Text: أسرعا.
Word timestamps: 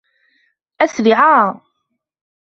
أسرعا. 0.81 1.61